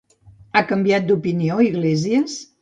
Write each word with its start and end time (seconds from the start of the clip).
Ha 0.59 0.63
canviat 0.71 1.05
d'opinió 1.11 1.59
Iglesias? 1.67 2.41